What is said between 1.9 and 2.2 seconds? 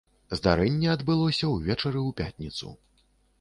ў